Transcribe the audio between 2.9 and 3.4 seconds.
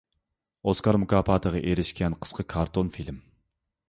فىلىم.